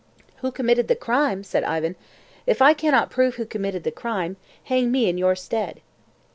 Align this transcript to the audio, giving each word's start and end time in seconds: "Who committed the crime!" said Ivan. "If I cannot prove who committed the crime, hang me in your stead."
"Who 0.37 0.51
committed 0.51 0.87
the 0.87 0.95
crime!" 0.95 1.43
said 1.43 1.63
Ivan. 1.63 1.95
"If 2.47 2.59
I 2.59 2.73
cannot 2.73 3.11
prove 3.11 3.35
who 3.35 3.45
committed 3.45 3.83
the 3.83 3.91
crime, 3.91 4.35
hang 4.63 4.91
me 4.91 5.07
in 5.07 5.19
your 5.19 5.35
stead." 5.35 5.79